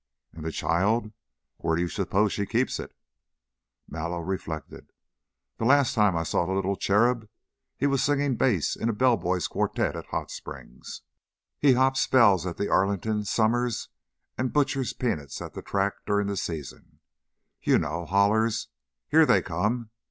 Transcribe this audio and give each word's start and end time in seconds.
"And 0.33 0.43
the 0.43 0.51
child? 0.51 1.11
Where 1.57 1.75
do 1.75 1.83
you 1.83 1.87
suppose 1.87 2.33
she 2.33 2.47
keeps 2.47 2.79
it?" 2.79 2.91
Mallow 3.87 4.19
reflected. 4.21 4.89
"The 5.59 5.65
last 5.65 5.93
time 5.93 6.17
I 6.17 6.23
saw 6.23 6.47
the 6.47 6.53
little 6.53 6.75
cherub 6.75 7.29
he 7.77 7.85
was 7.85 8.01
singing 8.01 8.35
bass 8.35 8.75
in 8.75 8.89
a 8.89 8.93
bellboys' 8.93 9.47
quartette 9.47 9.95
at 9.95 10.07
Hot 10.07 10.31
Springs. 10.31 11.03
He 11.59 11.73
hops 11.73 12.07
bells 12.07 12.47
at 12.47 12.57
the 12.57 12.67
Arlington 12.67 13.25
summers 13.25 13.89
and 14.39 14.51
butchers 14.51 14.91
peanuts 14.93 15.39
at 15.39 15.53
the 15.53 15.61
track 15.61 15.93
during 16.07 16.25
the 16.25 16.35
season 16.35 16.99
you 17.61 17.77
know, 17.77 18.07
hollers 18.07 18.69
'Here 19.09 19.27
they 19.27 19.43
come!' 19.43 19.91